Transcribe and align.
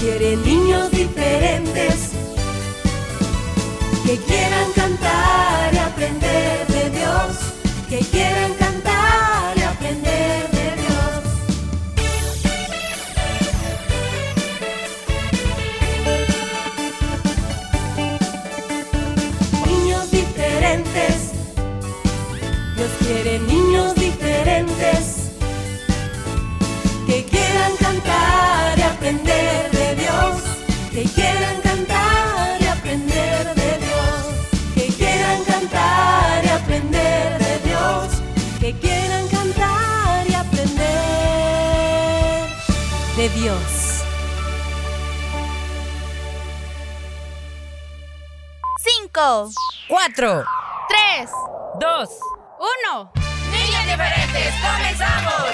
Dios 0.00 0.16
quiere 0.18 0.36
niños 0.36 0.90
diferentes 0.90 2.12
que 4.06 4.16
quieran 4.16 4.72
Dios. 43.40 44.02
Cinco, 48.78 49.50
Cuatro. 49.88 50.44
tres, 50.88 51.30
Dos. 51.80 52.08
uno. 52.58 53.10
Niños 53.50 53.84
diferentes, 53.86 54.54
comenzamos. 54.60 55.50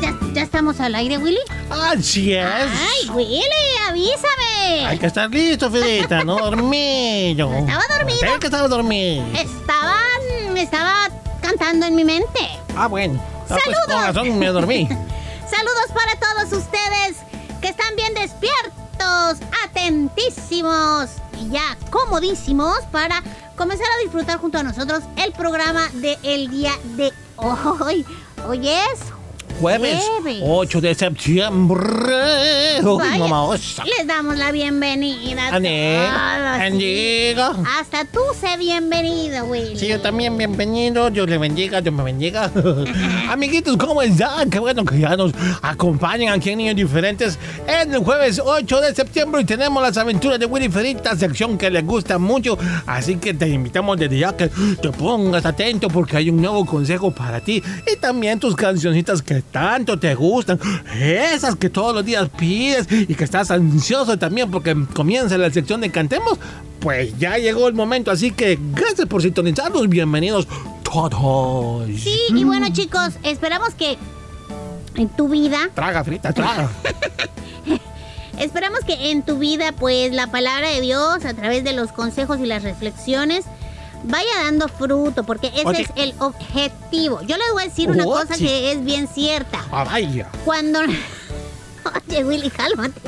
¿Ya, 0.00 0.16
ya 0.32 0.42
estamos 0.42 0.80
al 0.80 0.94
aire, 0.94 1.18
Willy? 1.18 1.38
Así 1.70 2.34
es. 2.34 2.44
¡Ay, 2.46 3.08
Willy, 3.10 3.42
avísame! 3.88 4.51
Hay 4.86 4.98
que 4.98 5.06
estar 5.06 5.30
listo, 5.30 5.70
Fidita, 5.70 6.24
no 6.24 6.38
dormido. 6.38 7.52
Estaba 7.54 7.82
dormido. 7.96 8.20
Tengo 8.20 8.38
que 8.38 8.46
estar 8.46 8.68
dormido. 8.68 9.24
Estaba, 9.34 9.98
estaba 10.56 11.08
cantando 11.40 11.86
en 11.86 11.94
mi 11.94 12.04
mente. 12.04 12.48
Ah, 12.76 12.88
bueno. 12.88 13.20
Ah, 13.48 13.58
pues, 13.64 13.76
¡Saludos! 13.76 13.86
con 13.86 14.14
razón 14.14 14.38
me 14.38 14.46
dormí. 14.48 14.88
Saludos 15.50 15.86
para 15.94 16.16
todos 16.18 16.52
ustedes 16.58 17.16
que 17.60 17.68
están 17.68 17.94
bien 17.96 18.14
despiertos, 18.14 19.46
atentísimos 19.64 21.10
y 21.40 21.50
ya 21.50 21.76
comodísimos 21.90 22.78
para 22.90 23.22
comenzar 23.56 23.86
a 23.86 24.02
disfrutar 24.02 24.38
junto 24.38 24.58
a 24.58 24.62
nosotros 24.62 25.02
el 25.16 25.32
programa 25.32 25.88
del 25.94 26.18
el 26.22 26.50
día 26.50 26.72
de 26.96 27.12
hoy. 27.36 28.06
Hoy 28.48 28.68
es 28.68 29.11
Jueves, 29.62 30.02
Jueves. 30.20 30.42
8 30.44 30.80
de 30.80 30.92
septiembre. 30.92 32.82
Uy, 32.82 33.18
mamá 33.20 33.44
osa. 33.44 33.84
Les 33.84 34.04
damos 34.08 34.36
la 34.36 34.50
bienvenida. 34.50 35.54
a 35.54 36.58
bendiga. 36.58 37.54
Hasta 37.78 38.04
tú 38.06 38.18
sé 38.40 38.56
bienvenido, 38.58 39.44
Willy. 39.44 39.78
Sí, 39.78 39.86
yo 39.86 40.00
también, 40.00 40.36
bienvenido. 40.36 41.10
Dios 41.10 41.30
le 41.30 41.38
bendiga, 41.38 41.80
Dios 41.80 41.94
me 41.94 42.02
bendiga. 42.02 42.50
Amiguitos, 43.30 43.76
¿cómo 43.76 44.02
están? 44.02 44.50
Qué 44.50 44.58
bueno 44.58 44.84
que 44.84 44.98
ya 44.98 45.14
nos 45.14 45.32
acompañan 45.62 46.34
aquí 46.34 46.50
en 46.50 46.58
Niños 46.58 46.74
Diferentes 46.74 47.38
en 47.68 47.94
el 47.94 48.00
jueves 48.02 48.42
8 48.44 48.80
de 48.80 48.94
septiembre 48.96 49.42
y 49.42 49.44
tenemos 49.44 49.80
las 49.80 49.96
aventuras 49.96 50.40
de 50.40 50.46
Willy 50.46 50.70
Ferita, 50.70 51.14
sección 51.16 51.56
que 51.56 51.70
les 51.70 51.86
gusta 51.86 52.18
mucho. 52.18 52.58
Así 52.84 53.14
que 53.14 53.32
te 53.32 53.48
invitamos 53.48 53.96
desde 53.96 54.18
ya 54.18 54.36
que 54.36 54.48
te 54.48 54.90
pongas 54.90 55.46
atento 55.46 55.86
porque 55.86 56.16
hay 56.16 56.30
un 56.30 56.42
nuevo 56.42 56.66
consejo 56.66 57.12
para 57.12 57.38
ti 57.40 57.62
y 57.86 57.96
también 58.00 58.40
tus 58.40 58.56
cancioncitas 58.56 59.22
que 59.22 59.51
tanto 59.52 59.98
te 59.98 60.14
gustan, 60.14 60.58
esas 60.98 61.54
que 61.54 61.70
todos 61.70 61.94
los 61.94 62.04
días 62.04 62.28
pides 62.36 62.86
y 62.90 63.14
que 63.14 63.22
estás 63.22 63.50
ansioso 63.50 64.18
también 64.18 64.50
porque 64.50 64.74
comienza 64.94 65.38
la 65.38 65.50
sección 65.50 65.80
de 65.82 65.90
Cantemos. 65.90 66.38
Pues 66.80 67.16
ya 67.18 67.38
llegó 67.38 67.68
el 67.68 67.74
momento, 67.74 68.10
así 68.10 68.32
que 68.32 68.58
gracias 68.74 69.06
por 69.06 69.22
sintonizarnos. 69.22 69.88
Bienvenidos 69.88 70.48
todos. 70.82 71.86
Sí, 72.00 72.18
y 72.30 72.42
bueno, 72.42 72.72
chicos, 72.72 73.10
esperamos 73.22 73.74
que 73.74 73.96
en 74.96 75.08
tu 75.08 75.28
vida, 75.28 75.70
Traga, 75.74 76.02
frita, 76.02 76.32
traga. 76.32 76.70
esperamos 78.38 78.80
que 78.80 79.10
en 79.10 79.22
tu 79.22 79.38
vida, 79.38 79.72
pues 79.72 80.12
la 80.12 80.30
palabra 80.32 80.70
de 80.70 80.80
Dios, 80.80 81.24
a 81.24 81.34
través 81.34 81.62
de 81.62 81.72
los 81.72 81.92
consejos 81.92 82.40
y 82.40 82.46
las 82.46 82.62
reflexiones, 82.62 83.44
vaya 84.04 84.44
dando 84.44 84.68
fruto, 84.68 85.24
porque 85.24 85.48
ese 85.48 85.66
Oye. 85.66 85.82
es 85.82 85.90
el 85.96 86.14
objetivo. 86.18 87.20
Yo 87.22 87.36
les 87.36 87.52
voy 87.52 87.62
a 87.62 87.66
decir 87.66 87.90
una 87.90 88.04
Oye. 88.04 88.12
cosa 88.12 88.36
que 88.36 88.72
es 88.72 88.84
bien 88.84 89.08
cierta. 89.08 89.64
Ah, 89.70 89.84
vaya. 89.84 90.30
Cuando. 90.44 90.80
Oye, 92.08 92.24
Willy, 92.24 92.50
cálmate. 92.50 93.00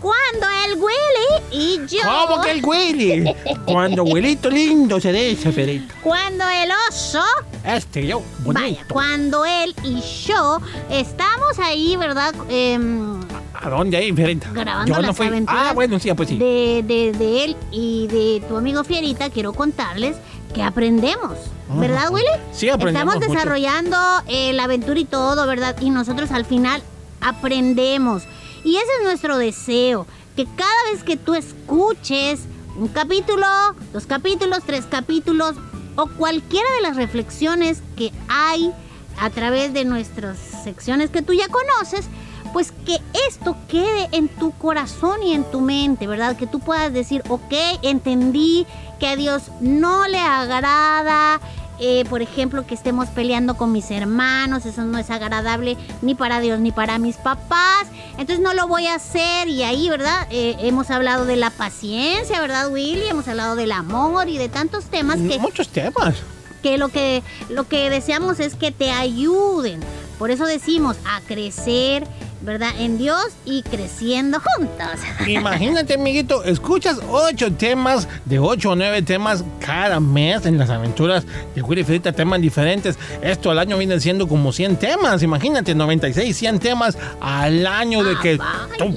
Cuando 0.00 0.46
el 0.64 0.80
Willy 0.80 1.42
y 1.50 1.86
yo. 1.86 2.02
¿Cómo 2.04 2.42
que 2.42 2.52
el 2.52 2.64
Willy? 2.64 3.34
Cuando 3.64 4.04
Wilito 4.04 4.48
lindo 4.48 5.00
se 5.00 5.12
dice, 5.12 5.50
Ferita. 5.50 5.92
Cuando 6.02 6.44
el 6.48 6.70
oso. 6.88 7.20
Este 7.64 8.06
yo, 8.06 8.22
bonito. 8.44 8.60
Vaya, 8.60 8.86
cuando 8.88 9.44
él 9.44 9.74
y 9.82 10.00
yo 10.00 10.60
estamos 10.88 11.58
ahí, 11.58 11.96
¿verdad? 11.96 12.32
Em, 12.48 13.20
¿A 13.60 13.68
dónde 13.70 13.96
ahí, 13.96 14.12
Ferita? 14.12 14.50
Grabando 14.52 14.94
Yo 14.94 15.00
no 15.00 15.08
las 15.08 15.16
fui. 15.16 15.26
aventuras 15.26 15.66
Ah, 15.68 15.72
bueno, 15.74 15.98
sí, 15.98 16.12
pues 16.14 16.28
sí. 16.28 16.38
de, 16.38 16.84
de- 16.86 17.12
de 17.12 17.44
él 17.44 17.56
y 17.72 18.06
de 18.06 18.42
tu 18.48 18.56
amigo 18.56 18.84
Fierita, 18.84 19.30
quiero 19.30 19.52
contarles 19.52 20.16
que 20.54 20.62
aprendemos. 20.62 21.36
¿Verdad, 21.74 22.10
Willy? 22.10 22.24
Sí, 22.52 22.68
aprendemos 22.70 23.14
Estamos 23.14 23.28
mucho. 23.28 23.30
desarrollando 23.38 23.96
eh, 24.28 24.52
la 24.54 24.64
aventura 24.64 24.98
y 24.98 25.04
todo, 25.04 25.46
¿verdad? 25.46 25.76
Y 25.80 25.90
nosotros 25.90 26.30
al 26.30 26.44
final 26.46 26.82
aprendemos. 27.20 28.22
Y 28.64 28.76
ese 28.76 28.86
es 28.98 29.04
nuestro 29.04 29.36
deseo, 29.38 30.06
que 30.36 30.44
cada 30.44 30.90
vez 30.92 31.02
que 31.04 31.16
tú 31.16 31.34
escuches 31.34 32.40
un 32.76 32.88
capítulo, 32.88 33.46
dos 33.92 34.06
capítulos, 34.06 34.60
tres 34.64 34.84
capítulos 34.88 35.54
o 35.96 36.06
cualquiera 36.06 36.66
de 36.76 36.82
las 36.82 36.96
reflexiones 36.96 37.82
que 37.96 38.12
hay 38.28 38.72
a 39.20 39.30
través 39.30 39.72
de 39.72 39.84
nuestras 39.84 40.38
secciones 40.62 41.10
que 41.10 41.22
tú 41.22 41.32
ya 41.32 41.48
conoces, 41.48 42.06
pues 42.52 42.72
que 42.72 42.98
esto 43.28 43.56
quede 43.68 44.08
en 44.12 44.28
tu 44.28 44.52
corazón 44.52 45.22
y 45.22 45.32
en 45.34 45.44
tu 45.50 45.60
mente, 45.60 46.06
¿verdad? 46.06 46.36
Que 46.36 46.46
tú 46.46 46.60
puedas 46.60 46.92
decir, 46.92 47.22
ok, 47.28 47.52
entendí 47.82 48.66
que 48.98 49.06
a 49.08 49.16
Dios 49.16 49.44
no 49.60 50.08
le 50.08 50.18
agrada, 50.18 51.40
eh, 51.80 52.04
por 52.10 52.22
ejemplo, 52.22 52.66
que 52.66 52.74
estemos 52.74 53.08
peleando 53.10 53.56
con 53.56 53.70
mis 53.70 53.90
hermanos, 53.92 54.66
eso 54.66 54.82
no 54.82 54.98
es 54.98 55.10
agradable 55.10 55.76
ni 56.02 56.16
para 56.16 56.40
Dios 56.40 56.58
ni 56.58 56.72
para 56.72 56.98
mis 56.98 57.16
papás, 57.16 57.86
entonces 58.18 58.40
no 58.40 58.52
lo 58.54 58.66
voy 58.66 58.86
a 58.88 58.96
hacer 58.96 59.48
y 59.48 59.62
ahí, 59.62 59.88
¿verdad? 59.88 60.26
Eh, 60.30 60.56
hemos 60.60 60.90
hablado 60.90 61.24
de 61.24 61.36
la 61.36 61.50
paciencia, 61.50 62.40
¿verdad, 62.40 62.72
Willy? 62.72 63.06
Hemos 63.08 63.28
hablado 63.28 63.54
del 63.54 63.70
amor 63.70 64.28
y 64.28 64.38
de 64.38 64.48
tantos 64.48 64.86
temas 64.86 65.18
que 65.20 65.38
Muchos 65.38 65.68
temas. 65.68 66.16
que 66.64 66.78
lo 66.78 66.88
que 66.88 67.22
lo 67.48 67.68
que 67.68 67.90
deseamos 67.90 68.40
es 68.40 68.56
que 68.56 68.72
te 68.72 68.90
ayuden. 68.90 69.78
Por 70.18 70.32
eso 70.32 70.46
decimos 70.46 70.96
a 71.08 71.20
crecer 71.20 72.04
¿verdad? 72.40 72.70
En 72.78 72.98
Dios 72.98 73.26
y 73.44 73.62
creciendo 73.62 74.40
juntos. 74.40 74.86
Imagínate, 75.26 75.94
amiguito, 75.94 76.44
escuchas 76.44 76.98
ocho 77.10 77.52
temas, 77.52 78.08
de 78.24 78.38
ocho 78.38 78.70
o 78.70 78.76
nueve 78.76 79.02
temas 79.02 79.44
cada 79.60 80.00
mes 80.00 80.46
en 80.46 80.58
las 80.58 80.70
aventuras 80.70 81.24
de 81.54 81.62
Willy 81.62 81.84
Ferita, 81.84 82.12
temas 82.12 82.40
diferentes. 82.40 82.98
Esto 83.22 83.50
al 83.50 83.58
año 83.58 83.76
viene 83.78 83.98
siendo 84.00 84.28
como 84.28 84.52
100 84.52 84.76
temas, 84.76 85.22
imagínate, 85.22 85.74
96, 85.74 86.36
100 86.36 86.58
temas 86.58 86.96
al 87.20 87.66
año 87.66 88.02
de 88.04 88.14
Ah, 88.18 88.20
que 88.22 88.38
tú 88.78 88.96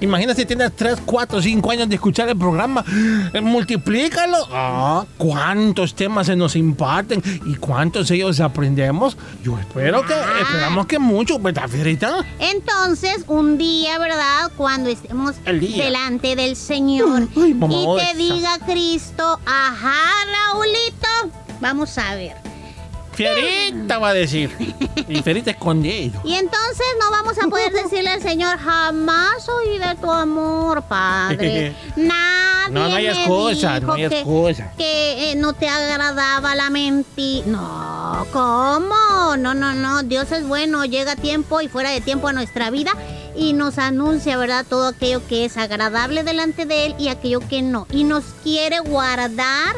Imagínate 0.00 0.40
si 0.42 0.46
tienes 0.46 0.72
3, 0.76 0.98
4, 1.04 1.42
5 1.42 1.70
años 1.70 1.88
de 1.88 1.94
escuchar 1.96 2.28
el 2.28 2.36
programa, 2.36 2.84
eh, 3.32 3.40
multiplícalo. 3.40 4.36
Ah, 4.50 5.04
¿cuántos 5.18 5.94
temas 5.94 6.26
se 6.26 6.36
nos 6.36 6.56
imparten 6.56 7.22
y 7.46 7.54
cuántos 7.56 8.10
ellos 8.10 8.40
aprendemos? 8.40 9.16
Yo 9.42 9.58
espero 9.58 10.04
que, 10.04 10.14
Ah. 10.14 10.40
esperamos 10.40 10.86
que 10.86 10.98
mucho, 10.98 11.38
¿verdad, 11.38 11.68
Ferita? 11.68 12.24
Entonces, 12.38 12.79
un 13.26 13.58
día, 13.58 13.98
¿verdad? 13.98 14.50
Cuando 14.56 14.88
estemos 14.88 15.34
delante 15.44 16.34
del 16.34 16.56
Señor 16.56 17.28
Ay, 17.36 17.54
y 17.68 17.86
te 17.98 18.16
diga 18.16 18.58
Cristo, 18.64 19.38
ajá, 19.44 19.94
Raulito, 20.48 21.36
vamos 21.60 21.98
a 21.98 22.14
ver. 22.14 22.49
Fierita 23.12 23.98
va 23.98 24.08
a 24.10 24.14
decir. 24.14 24.50
Y 25.08 25.22
Ferita 25.22 25.50
escondido. 25.50 26.20
Y 26.24 26.34
entonces 26.34 26.86
no 27.00 27.10
vamos 27.10 27.36
a 27.42 27.48
poder 27.48 27.72
decirle 27.72 28.10
al 28.10 28.22
Señor, 28.22 28.58
jamás 28.58 29.48
oí 29.48 29.78
de 29.78 29.94
tu 30.00 30.10
amor, 30.10 30.82
Padre. 30.82 31.74
Nadie 31.96 32.70
No, 32.70 32.88
no 32.88 32.94
hay 32.96 33.06
excusa, 33.08 33.80
no 33.80 33.92
hay 33.94 34.08
que- 34.08 34.18
excusa. 34.20 34.72
Que 34.78 35.32
eh, 35.32 35.36
no 35.36 35.52
te 35.54 35.68
agradaba 35.68 36.54
la 36.54 36.70
mentira. 36.70 37.46
No, 37.46 38.26
¿cómo? 38.32 39.36
No, 39.36 39.54
no, 39.54 39.74
no. 39.74 40.02
Dios 40.02 40.30
es 40.32 40.46
bueno, 40.46 40.84
llega 40.84 41.12
a 41.12 41.16
tiempo 41.16 41.60
y 41.60 41.68
fuera 41.68 41.90
de 41.90 42.00
tiempo 42.00 42.28
a 42.28 42.32
nuestra 42.32 42.70
vida 42.70 42.92
y 43.36 43.52
nos 43.52 43.78
anuncia, 43.78 44.36
¿verdad? 44.36 44.64
Todo 44.68 44.86
aquello 44.88 45.26
que 45.26 45.44
es 45.44 45.56
agradable 45.56 46.22
delante 46.22 46.64
de 46.66 46.86
Él 46.86 46.94
y 46.98 47.08
aquello 47.08 47.40
que 47.40 47.62
no. 47.62 47.86
Y 47.90 48.04
nos 48.04 48.24
quiere 48.44 48.78
guardar 48.80 49.76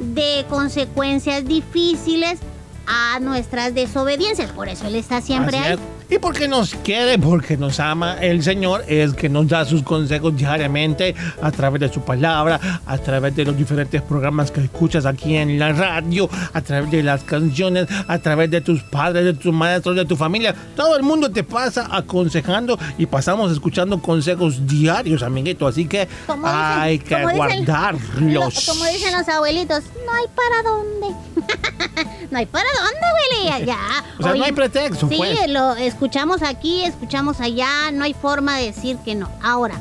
de 0.00 0.44
consecuencias 0.48 1.44
difíciles 1.46 2.40
a 2.86 3.18
nuestras 3.20 3.74
desobediencias. 3.74 4.50
Por 4.50 4.68
eso 4.68 4.86
Él 4.86 4.96
está 4.96 5.20
siempre 5.20 5.58
Así 5.58 5.68
ahí. 5.68 5.74
es. 5.74 5.80
Y 6.12 6.18
porque 6.18 6.46
nos 6.46 6.74
quiere, 6.74 7.18
porque 7.18 7.56
nos 7.56 7.80
ama 7.80 8.18
el 8.20 8.42
Señor, 8.42 8.84
es 8.86 9.14
que 9.14 9.30
nos 9.30 9.48
da 9.48 9.64
sus 9.64 9.82
consejos 9.82 10.36
diariamente 10.36 11.14
a 11.40 11.50
través 11.50 11.80
de 11.80 11.90
su 11.90 12.02
palabra, 12.02 12.60
a 12.84 12.98
través 12.98 13.34
de 13.34 13.46
los 13.46 13.56
diferentes 13.56 14.02
programas 14.02 14.50
que 14.50 14.60
escuchas 14.62 15.06
aquí 15.06 15.36
en 15.36 15.58
la 15.58 15.72
radio, 15.72 16.28
a 16.52 16.60
través 16.60 16.90
de 16.90 17.02
las 17.02 17.22
canciones, 17.24 17.86
a 18.08 18.18
través 18.18 18.50
de 18.50 18.60
tus 18.60 18.82
padres, 18.82 19.24
de 19.24 19.32
tus 19.32 19.54
maestros, 19.54 19.96
de 19.96 20.04
tu 20.04 20.14
familia. 20.16 20.54
Todo 20.76 20.96
el 20.98 21.02
mundo 21.02 21.30
te 21.30 21.44
pasa 21.44 21.88
aconsejando 21.90 22.78
y 22.98 23.06
pasamos 23.06 23.50
escuchando 23.50 23.98
consejos 24.02 24.66
diarios, 24.66 25.22
amiguito. 25.22 25.66
Así 25.66 25.86
que 25.86 26.06
dicen- 26.28 26.42
hay 26.44 26.98
que 26.98 27.16
dicen- 27.16 27.36
guardarlos. 27.36 28.20
Lo- 28.20 28.72
como 28.72 28.84
dicen 28.84 29.16
los 29.16 29.26
abuelitos, 29.30 29.82
no 30.04 30.12
hay 30.12 30.26
para 30.36 30.62
dónde. 30.62 31.06
no 32.30 32.38
hay 32.38 32.46
para 32.46 32.66
dónde, 32.82 33.00
Willy. 33.56 33.66
Ya. 33.66 33.78
O 34.18 34.22
sea, 34.22 34.34
no 34.34 34.44
hay 34.44 34.52
pretexto, 34.52 35.08
Sí, 35.08 35.16
pues. 35.16 35.48
lo 35.50 35.74
escuchamos 35.76 36.01
aquí, 36.42 36.84
escuchamos 36.84 37.40
allá, 37.40 37.90
no 37.92 38.04
hay 38.04 38.14
forma 38.14 38.58
de 38.58 38.66
decir 38.66 38.96
que 38.98 39.14
no. 39.14 39.28
Ahora, 39.42 39.80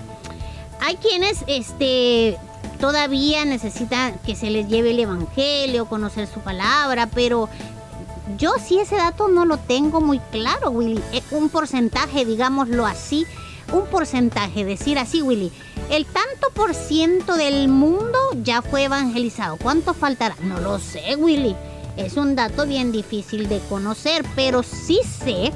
hay 0.80 0.96
quienes 0.98 1.44
este 1.48 2.38
todavía 2.80 3.46
necesitan 3.46 4.16
que 4.26 4.36
se 4.36 4.50
les 4.50 4.68
lleve 4.68 4.92
el 4.92 5.00
evangelio, 5.00 5.86
conocer 5.86 6.28
su 6.28 6.40
palabra, 6.40 7.08
pero 7.08 7.50
yo 8.38 8.54
sí 8.64 8.80
ese 8.80 8.96
dato 8.96 9.28
no 9.28 9.46
lo 9.46 9.58
tengo 9.58 10.02
muy 10.02 10.20
claro, 10.32 10.70
Willy. 10.72 11.02
Eh, 11.12 11.24
Un 11.32 11.50
porcentaje, 11.50 12.26
digámoslo 12.26 12.86
así, 12.86 13.26
un 13.72 13.86
porcentaje, 13.86 14.64
decir 14.64 15.00
así, 15.00 15.22
Willy. 15.22 15.52
El 15.90 16.06
tanto 16.06 16.50
por 16.54 16.74
ciento 16.74 17.36
del 17.36 17.68
mundo 17.68 18.18
ya 18.44 18.62
fue 18.62 18.84
evangelizado. 18.84 19.58
¿Cuánto 19.58 19.94
faltará? 19.94 20.36
No 20.44 20.60
lo 20.60 20.80
sé, 20.80 21.16
Willy. 21.16 21.56
Es 21.98 22.16
un 22.16 22.36
dato 22.36 22.66
bien 22.66 22.92
difícil 22.92 23.50
de 23.50 23.60
conocer, 23.70 24.24
pero 24.36 24.64
sí 24.64 25.00
sé 25.04 25.52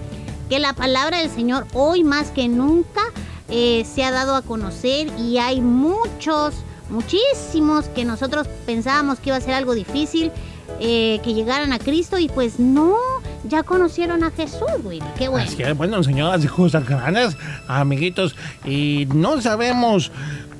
que 0.50 0.60
la 0.60 0.74
palabra 0.74 1.20
del 1.20 1.30
Señor 1.30 1.68
hoy 1.74 2.04
más 2.04 2.32
que 2.32 2.48
nunca 2.48 3.02
eh, 3.50 3.86
se 3.86 4.04
ha 4.04 4.12
dado 4.12 4.36
a 4.36 4.42
conocer 4.42 5.08
y 5.20 5.38
hay 5.38 5.62
muchos, 5.62 6.56
muchísimos 6.90 7.86
que 7.90 8.06
nosotros 8.06 8.48
pensábamos 8.66 9.20
que 9.20 9.30
iba 9.30 9.38
a 9.38 9.42
ser 9.42 9.54
algo 9.54 9.74
difícil 9.74 10.32
eh, 10.80 11.20
que 11.24 11.34
llegaran 11.34 11.74
a 11.74 11.80
Cristo 11.80 12.18
y 12.18 12.28
pues 12.28 12.60
no, 12.60 12.98
ya 13.48 13.64
conocieron 13.64 14.24
a 14.24 14.32
Jesús, 14.32 14.62
Willy. 14.84 15.04
Qué 15.18 15.28
bueno. 15.28 15.48
Así 15.48 15.62
es, 15.62 15.78
bueno, 15.78 16.04
señoras 16.04 16.44
y 16.44 16.48
cosas 16.48 16.88
grandes, 16.88 17.38
amiguitos, 17.68 18.36
y 18.66 19.08
no 19.14 19.42
sabemos 19.42 20.12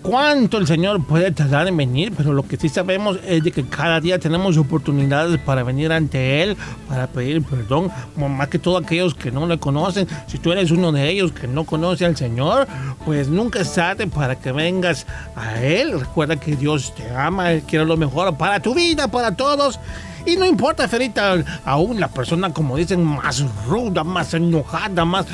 cuánto 0.06 0.60
el 0.60 0.68
Señor 0.68 1.04
puede 1.06 1.32
tardar 1.32 1.68
en 1.68 1.78
venir, 1.78 2.14
pero 2.16 2.32
lo 2.32 2.44
que 2.44 2.58
sí 2.58 2.70
sabemos 2.70 3.18
es 3.26 3.44
de 3.44 3.52
que 3.52 3.66
cada 3.66 4.00
día 4.00 4.20
tenemos 4.20 4.56
oportunidades 4.58 5.40
para 5.40 5.64
venir 5.64 5.92
ante 5.92 6.44
Él, 6.44 6.56
para 6.88 7.08
pedir 7.08 7.44
perdón, 7.44 7.92
más 8.16 8.48
que 8.50 8.60
todo 8.60 8.78
aquellos 8.78 9.16
que 9.16 9.32
no 9.32 9.48
le 9.48 9.58
conocen. 9.58 10.08
Si 10.28 10.38
tú 10.38 10.52
eres 10.52 10.70
uno 10.70 10.92
de 10.92 11.10
ellos 11.10 11.32
que 11.32 11.48
no 11.48 11.64
conoce 11.64 12.06
al 12.06 12.16
Señor, 12.16 12.68
pues 13.04 13.30
nunca 13.30 13.62
es 13.62 13.74
tarde 13.74 14.06
para 14.06 14.36
que 14.36 14.52
vengas 14.52 15.08
a 15.36 15.60
Él. 15.60 16.00
Recuerda 16.00 16.36
que 16.36 16.56
Dios 16.56 16.94
te 16.94 17.10
ama, 17.10 17.52
Él 17.54 17.64
quiere 17.64 17.86
lo 17.86 17.98
mejor 17.98 18.38
para 18.38 18.60
tu 18.60 18.76
vida, 18.76 19.08
para 19.08 19.36
todos. 19.36 19.80
Y 20.26 20.36
no 20.36 20.46
importa, 20.46 20.88
Ferita, 20.88 21.36
aún 21.66 22.00
la 22.00 22.08
persona, 22.08 22.52
como 22.52 22.78
dicen, 22.78 23.04
más 23.04 23.44
ruda, 23.68 24.04
más 24.04 24.34
enojada, 24.34 25.06
más... 25.06 25.26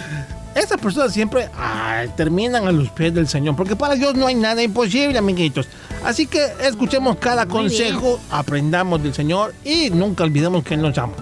Esas 0.53 0.81
personas 0.81 1.13
siempre 1.13 1.49
ay, 1.57 2.09
terminan 2.17 2.67
a 2.67 2.73
los 2.73 2.89
pies 2.89 3.13
del 3.13 3.27
Señor, 3.27 3.55
porque 3.55 3.77
para 3.77 3.95
Dios 3.95 4.15
no 4.15 4.27
hay 4.27 4.35
nada 4.35 4.61
imposible, 4.61 5.17
amiguitos. 5.17 5.67
Así 6.03 6.27
que 6.27 6.45
escuchemos 6.61 7.15
cada 7.17 7.45
Muy 7.45 7.53
consejo, 7.53 8.19
aprendamos 8.29 9.01
del 9.01 9.13
Señor 9.13 9.53
y 9.63 9.89
nunca 9.91 10.25
olvidemos 10.25 10.65
que 10.65 10.73
Él 10.73 10.81
nos 10.81 10.97
ama. 10.97 11.13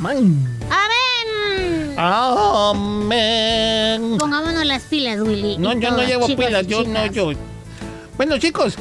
Man. 0.00 0.58
Amén. 0.68 1.94
Amén. 1.96 4.16
Pongámonos 4.18 4.66
las 4.66 4.82
pilas, 4.82 5.20
Willy. 5.20 5.58
No, 5.58 5.72
yo 5.74 5.92
no 5.92 6.02
llevo 6.02 6.26
chicos 6.26 6.44
pilas, 6.44 6.66
yo 6.66 6.84
no, 6.84 7.06
yo. 7.06 7.30
Bueno, 8.16 8.38
chicos, 8.38 8.76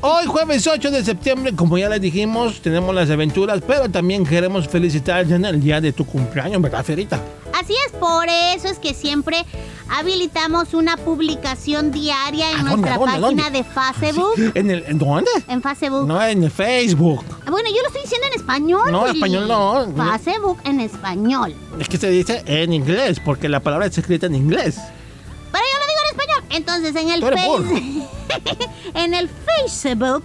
hoy 0.00 0.26
jueves 0.26 0.66
8 0.66 0.90
de 0.90 1.04
septiembre, 1.04 1.54
como 1.54 1.78
ya 1.78 1.88
les 1.88 2.00
dijimos, 2.00 2.60
tenemos 2.62 2.92
las 2.92 3.08
aventuras, 3.10 3.60
pero 3.64 3.88
también 3.88 4.26
queremos 4.26 4.66
felicitarte 4.66 5.34
en 5.36 5.44
el 5.44 5.60
día 5.60 5.80
de 5.80 5.92
tu 5.92 6.04
cumpleaños, 6.04 6.60
¿verdad, 6.60 6.84
Ferita? 6.84 7.20
Así 7.54 7.74
es, 7.86 7.92
por 7.92 8.24
eso 8.28 8.66
es 8.66 8.80
que 8.80 8.92
siempre 8.92 9.36
habilitamos 9.88 10.74
una 10.74 10.96
publicación 10.96 11.92
diaria 11.92 12.50
en 12.50 12.66
¿A 12.66 12.70
dónde, 12.70 12.90
nuestra 12.90 12.96
dónde, 12.96 13.20
página 13.20 13.44
dónde? 13.44 13.58
de 13.58 13.64
Facebook. 14.00 14.32
Sí, 14.34 14.50
¿En 14.54 14.70
el 14.70 14.84
en 14.88 14.98
dónde? 14.98 15.30
En 15.46 15.62
Facebook. 15.62 16.06
No, 16.08 16.20
en 16.24 16.42
el 16.42 16.50
Facebook. 16.50 17.24
Bueno, 17.48 17.68
yo 17.68 17.82
lo 17.82 17.86
estoy 17.86 18.02
diciendo 18.02 18.26
en 18.32 18.40
español. 18.40 18.90
No, 18.90 19.02
Willy. 19.04 19.14
español 19.18 19.46
no. 19.46 20.18
Facebook 20.18 20.58
en 20.64 20.80
español. 20.80 21.54
Es 21.78 21.88
que 21.88 21.98
se 21.98 22.10
dice 22.10 22.42
en 22.46 22.72
inglés, 22.72 23.20
porque 23.24 23.48
la 23.48 23.60
palabra 23.60 23.86
está 23.86 24.00
escrita 24.00 24.26
en 24.26 24.34
inglés. 24.34 24.78
Entonces, 26.52 26.94
en 26.96 27.10
el. 27.10 27.22
Face- 27.22 28.08
en 28.94 29.14
el 29.14 29.28
Facebook, 29.28 30.24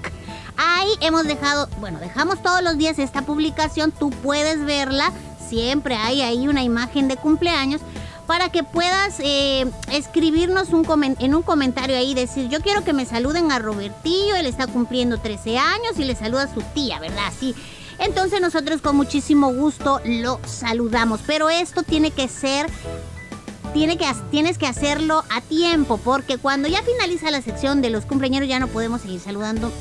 ahí 0.58 0.90
hemos 1.02 1.24
dejado, 1.26 1.68
bueno, 1.80 2.00
dejamos 2.00 2.42
todos 2.44 2.62
los 2.62 2.78
días 2.78 3.00
esta 3.00 3.22
publicación. 3.24 3.92
Tú 3.92 4.10
puedes 4.12 4.64
verla. 4.66 5.12
Siempre 5.50 5.96
hay 5.96 6.22
ahí 6.22 6.48
una 6.48 6.62
imagen 6.64 7.08
de 7.08 7.16
cumpleaños 7.16 7.82
para 8.28 8.50
que 8.50 8.64
puedas 8.64 9.16
eh, 9.20 9.66
escribirnos 9.94 10.70
un 10.74 11.16
en 11.20 11.34
un 11.34 11.42
comentario 11.42 11.96
ahí, 11.96 12.14
decir, 12.14 12.50
yo 12.50 12.60
quiero 12.60 12.84
que 12.84 12.92
me 12.92 13.06
saluden 13.06 13.54
a 13.54 13.60
Robertillo, 13.60 14.36
él 14.36 14.46
está 14.46 14.68
cumpliendo 14.68 15.18
13 15.18 15.58
años 15.58 15.94
y 15.98 16.04
le 16.04 16.14
saluda 16.16 16.44
a 16.44 16.54
su 16.54 16.62
tía, 16.74 17.00
¿verdad? 17.00 17.32
Sí. 17.40 17.56
Entonces 18.00 18.42
nosotros 18.42 18.82
con 18.82 18.98
muchísimo 18.98 19.54
gusto 19.54 20.02
lo 20.04 20.42
saludamos, 20.46 21.22
pero 21.26 21.50
esto 21.50 21.84
tiene 21.84 22.12
que 22.12 22.28
ser 22.28 22.68
tiene 23.78 23.96
que, 23.98 24.06
ha- 24.06 24.16
tienes 24.32 24.58
que 24.58 24.66
hacerlo 24.66 25.24
a 25.30 25.42
tiempo, 25.42 25.98
porque 26.04 26.38
cuando 26.40 26.68
ya 26.68 26.82
finaliza 26.82 27.30
la 27.30 27.42
sección 27.44 27.82
de 27.82 27.92
los 27.92 28.06
cumpleaños 28.06 28.48
ya 28.48 28.58
no 28.60 28.68
podemos 28.68 29.02
seguir 29.02 29.20
saludando. 29.20 29.72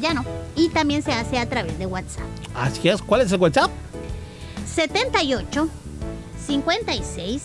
Ya 0.00 0.14
no. 0.14 0.24
Y 0.54 0.68
también 0.68 1.02
se 1.02 1.10
hace 1.12 1.36
a 1.38 1.48
través 1.48 1.76
de 1.78 1.84
WhatsApp. 1.86 2.22
Así 2.54 2.88
es, 2.88 3.02
¿cuál 3.02 3.22
es 3.22 3.32
el 3.32 3.40
WhatsApp? 3.40 3.70
78 4.72 5.68
56 6.46 7.42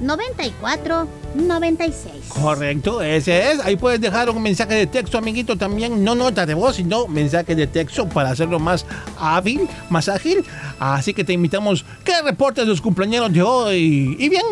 94 0.00 1.06
96. 1.34 2.12
Correcto, 2.28 3.00
ese 3.02 3.52
es. 3.52 3.60
Ahí 3.60 3.76
puedes 3.76 4.00
dejar 4.00 4.28
un 4.30 4.42
mensaje 4.42 4.74
de 4.74 4.86
texto, 4.86 5.16
amiguito, 5.18 5.56
también. 5.56 6.02
No 6.02 6.14
nota 6.14 6.44
de 6.44 6.54
voz, 6.54 6.76
sino 6.76 7.06
mensaje 7.08 7.54
de 7.54 7.66
texto 7.66 8.08
para 8.08 8.30
hacerlo 8.30 8.58
más 8.58 8.84
hábil, 9.18 9.68
más 9.90 10.08
ágil. 10.08 10.44
Así 10.80 11.14
que 11.14 11.24
te 11.24 11.32
invitamos 11.34 11.84
que 12.04 12.20
reportes 12.22 12.66
los 12.66 12.80
cumpleaños 12.80 13.32
de 13.32 13.42
hoy. 13.42 14.16
Y 14.18 14.28
bien, 14.28 14.42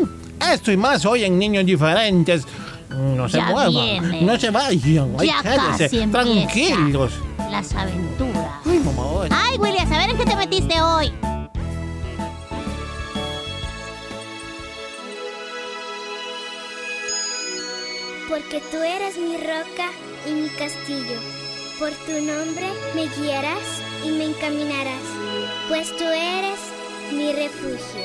esto 0.40 0.72
y 0.72 0.76
más 0.76 1.04
hoy 1.04 1.24
en 1.24 1.38
Niños 1.38 1.64
Diferentes. 1.66 2.44
No 2.90 3.28
se 3.28 3.36
Ya 3.38 3.46
muevan, 3.50 3.70
viene. 3.70 4.22
no 4.22 4.38
se 4.38 4.50
vayan. 4.50 5.16
Ya 5.18 5.42
casi 5.42 6.06
tranquilos. 6.08 7.12
Las 7.50 7.72
aventuras. 7.74 8.46
Ay, 8.66 8.78
mamá, 8.80 9.02
hoy. 9.02 9.28
Ay, 9.30 9.58
Willy, 9.58 9.78
a 9.78 9.86
saber 9.88 10.10
en 10.10 10.16
qué 10.16 10.24
te 10.24 10.36
metiste 10.36 10.80
hoy. 10.82 11.12
porque 18.28 18.60
tú 18.70 18.76
eres 18.78 19.18
mi 19.18 19.36
roca 19.36 19.90
y 20.26 20.32
mi 20.32 20.48
castillo. 20.50 21.18
Por 21.78 21.90
tu 22.06 22.12
nombre 22.24 22.66
me 22.94 23.08
guiarás 23.16 23.82
y 24.04 24.10
me 24.10 24.26
encaminarás, 24.26 25.02
pues 25.68 25.96
tú 25.96 26.04
eres 26.04 26.60
mi 27.12 27.32
refugio. 27.32 28.04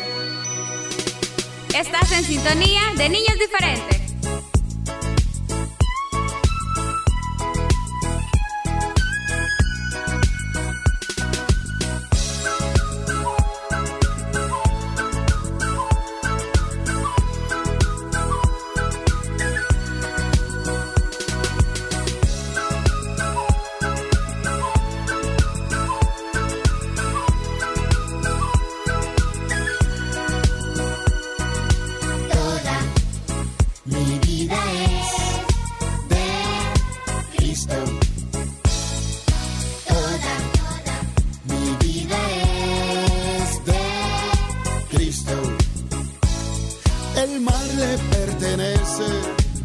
Estás 1.75 2.09
en 2.13 2.23
sintonía 2.23 2.93
de 2.95 3.09
niños 3.09 3.37
diferentes. 3.37 4.04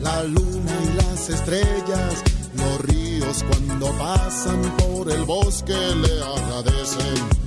La 0.00 0.24
luna 0.24 0.72
y 0.82 0.96
las 0.96 1.28
estrellas, 1.28 2.24
los 2.56 2.80
ríos 2.80 3.44
cuando 3.48 3.92
pasan 3.98 4.60
por 4.76 5.10
el 5.10 5.24
bosque 5.24 5.72
le 5.72 6.22
agradecen. 6.22 7.39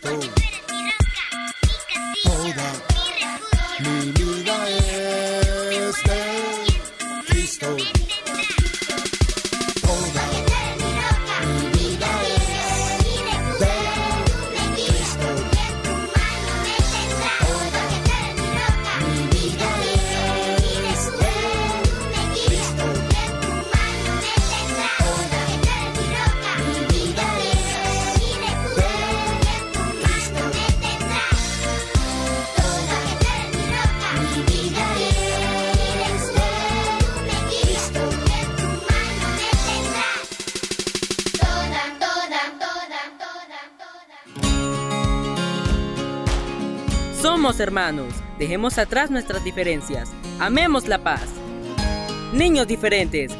Cristo. 0.00 0.53
Hermanos. 47.64 48.14
Dejemos 48.38 48.78
atrás 48.78 49.10
nuestras 49.10 49.42
diferencias. 49.42 50.10
Amemos 50.38 50.86
la 50.86 51.02
paz. 51.02 51.22
Niños 52.32 52.66
diferentes. 52.68 53.32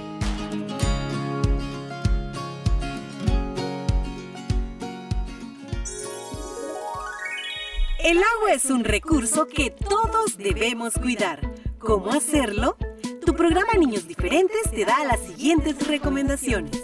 El 7.98 8.18
agua 8.18 8.52
es 8.54 8.64
un 8.66 8.84
recurso 8.84 9.46
que 9.46 9.70
todos 9.70 10.36
debemos 10.36 10.94
cuidar. 10.94 11.40
¿Cómo 11.78 12.12
hacerlo? 12.12 12.76
Tu 13.24 13.34
programa 13.34 13.72
Niños 13.78 14.08
Diferentes 14.08 14.70
te 14.70 14.84
da 14.84 15.04
las 15.04 15.20
siguientes 15.20 15.86
recomendaciones. 15.86 16.83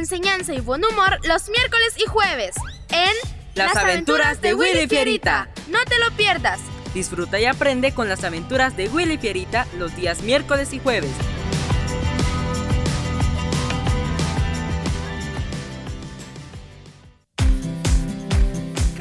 Enseñanza 0.00 0.54
y 0.54 0.60
buen 0.60 0.82
humor 0.82 1.18
los 1.24 1.50
miércoles 1.50 1.92
y 1.98 2.06
jueves 2.06 2.56
en 2.88 3.12
Las 3.54 3.76
aventuras 3.76 4.40
de 4.40 4.54
Willy 4.54 4.88
Fierita. 4.88 5.50
No 5.68 5.78
te 5.84 5.98
lo 5.98 6.10
pierdas. 6.16 6.58
Disfruta 6.94 7.38
y 7.38 7.44
aprende 7.44 7.92
con 7.92 8.08
las 8.08 8.24
aventuras 8.24 8.74
de 8.78 8.88
Willy 8.88 9.18
Fierita 9.18 9.66
los 9.78 9.94
días 9.94 10.22
miércoles 10.22 10.72
y 10.72 10.78
jueves. 10.78 11.10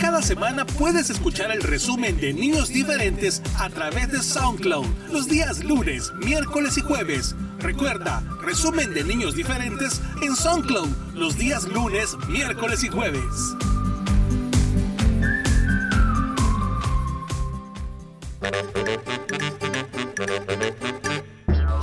Cada 0.02 0.22
semana 0.22 0.66
puedes 0.66 1.10
escuchar 1.10 1.52
el 1.52 1.64
resumen 1.64 2.18
de 2.18 2.34
Niños 2.34 2.68
Diferentes 2.68 3.42
a 3.58 3.70
través 3.70 4.12
de 4.12 4.22
SoundCloud 4.22 4.86
los 5.14 5.30
días 5.30 5.64
lunes, 5.64 6.12
miércoles 6.16 6.78
y 6.78 6.82
jueves. 6.82 7.36
Recuerda, 7.60 8.24
resumen 8.42 8.94
de 8.94 9.04
niños 9.04 9.36
diferentes 9.36 10.02
en 10.22 10.36
SoundCloud 10.36 10.90
los 11.14 11.38
días 11.38 11.68
lunes, 11.68 12.16
miércoles 12.28 12.84
y 12.84 12.88
jueves. 12.88 13.24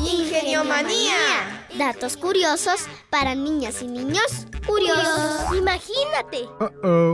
Ingenio 0.00 0.64
Manía. 0.64 1.66
Datos 1.76 2.16
curiosos 2.16 2.86
para 3.10 3.34
niñas 3.34 3.82
y 3.82 3.86
niños 3.86 4.46
curiosos. 4.66 5.56
Imagínate. 5.56 6.48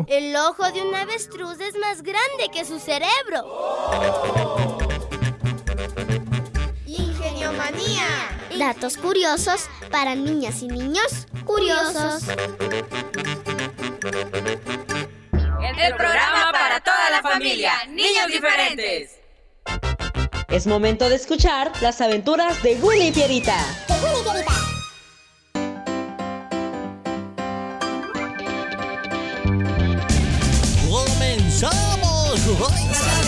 El 0.07 0.37
ojo 0.37 0.71
de 0.71 0.83
un 0.83 0.95
avestruz 0.95 1.61
es 1.61 1.77
más 1.79 2.03
grande 2.03 2.49
que 2.53 2.65
su 2.65 2.79
cerebro. 2.79 4.82
Datos 8.63 8.97
curiosos 8.97 9.69
para 9.91 10.15
niñas 10.15 10.63
y 10.63 10.69
niños 10.69 11.27
curiosos. 11.45 12.23
El 15.79 15.97
programa 15.97 16.53
para 16.53 16.79
toda 16.79 17.11
la 17.11 17.23
familia. 17.23 17.73
Niños 17.89 18.29
diferentes. 18.29 19.19
Es 20.49 20.69
momento 20.69 21.09
de 21.09 21.17
escuchar 21.17 21.73
las 21.81 22.01
aventuras 22.01 22.63
de 22.63 22.77
Willy 22.77 23.09
y 23.09 23.11
Pierita. 23.11 23.59
¡Comenzamos! 30.89 33.22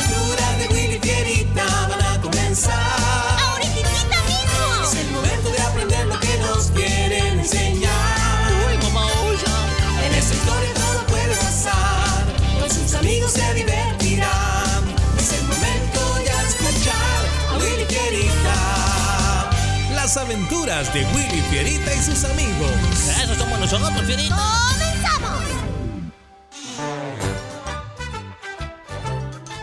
Aventuras 20.75 20.93
de 20.93 21.05
Willy 21.15 21.41
Fierita 21.51 21.95
y 21.95 21.99
sus 21.99 22.25
amigos. 22.25 22.71
Eso 23.23 23.35
somos 23.35 23.59
nosotros, 23.61 24.03
Fierita. 24.03 24.37
¡Comenzamos! 24.37 25.45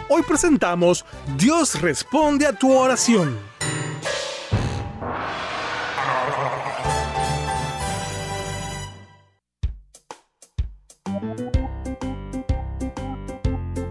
Hoy 0.10 0.24
presentamos 0.24 1.06
Dios 1.38 1.80
responde 1.82 2.46
a 2.46 2.54
tu 2.54 2.72
oración. 2.72 3.40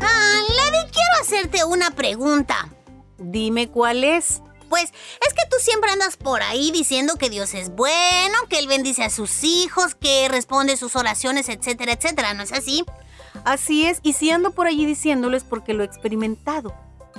Ah, 0.00 0.41
Lady, 0.49 0.91
quiero 0.93 1.21
hacerte 1.21 1.65
una 1.65 1.91
pregunta. 1.91 2.69
Dime 3.19 3.69
cuál 3.69 4.05
es. 4.05 4.43
Pues 4.71 4.85
es 4.85 5.35
que 5.35 5.43
tú 5.50 5.57
siempre 5.59 5.91
andas 5.91 6.17
por 6.17 6.43
ahí 6.43 6.71
diciendo 6.71 7.17
que 7.17 7.29
Dios 7.29 7.53
es 7.55 7.71
bueno, 7.75 8.39
que 8.49 8.61
Él 8.61 8.69
bendice 8.69 9.03
a 9.03 9.11
sus 9.11 9.45
hijos, 9.45 9.95
que 9.97 10.29
responde 10.29 10.79
sus 10.79 10.97
oraciones, 10.97 11.49
etcétera, 11.49 11.93
etcétera. 11.93 12.33
¿No 12.35 12.45
es 12.45 12.53
así? 12.53 12.85
Así 13.45 13.85
es, 13.85 13.99
y 14.03 14.12
si 14.12 14.31
ando 14.31 14.53
por 14.53 14.69
allí 14.69 14.87
diciéndolo 14.87 15.37
es 15.37 15.45
porque 15.45 15.75
lo 15.75 15.83
he 15.83 15.87
experimentado. 15.87 16.73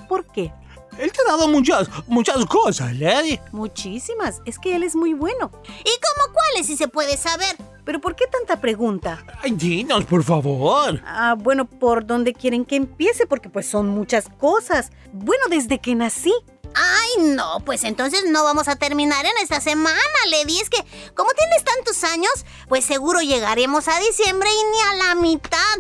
¿Por 0.08 0.25
qué? 0.27 0.53
Él 0.98 1.12
te 1.12 1.20
ha 1.22 1.31
dado 1.31 1.48
muchas, 1.48 1.89
muchas 2.08 2.46
cosas, 2.46 2.96
Lady. 2.96 3.39
Muchísimas. 3.51 4.41
Es 4.46 4.58
que 4.58 4.75
él 4.75 4.84
es 4.84 4.96
muy 4.96 5.13
bueno. 5.13 5.51
¿Y 5.63 5.91
cómo 6.00 6.34
cuáles, 6.34 6.67
si 6.67 6.77
se 6.77 6.88
puede 6.88 7.17
saber? 7.17 7.58
¿Pero 7.84 8.00
por 8.00 8.15
qué 8.15 8.27
tanta 8.27 8.62
pregunta? 8.62 9.25
Ay, 9.41 9.51
dinos, 9.51 10.05
por 10.05 10.24
favor. 10.24 11.01
Ah, 11.05 11.36
bueno, 11.38 11.65
¿por 11.65 12.05
dónde 12.05 12.34
quieren 12.34 12.65
que 12.65 12.75
empiece? 12.75 13.25
Porque 13.25 13.50
pues 13.50 13.67
son 13.67 13.89
muchas 13.89 14.29
cosas. 14.39 14.91
Bueno, 15.12 15.43
desde 15.50 15.79
que 15.79 15.96
nací. 15.96 16.34
Ay, 16.83 17.25
no, 17.35 17.59
pues 17.63 17.83
entonces 17.83 18.23
no 18.27 18.43
vamos 18.43 18.67
a 18.67 18.75
terminar 18.75 19.24
en 19.25 19.37
esta 19.41 19.61
semana, 19.61 20.00
Lady. 20.31 20.59
Es 20.59 20.67
que, 20.70 20.83
como 21.13 21.29
tienes 21.31 21.63
tantos 21.63 22.03
años, 22.03 22.31
pues 22.67 22.83
seguro 22.85 23.22
llegaremos 23.22 23.87
a 23.87 24.00
diciembre 24.00 24.50
y 24.50 24.63
ni 24.72 24.81
a 24.81 24.96
la 25.05 25.13
mitad. 25.15 25.77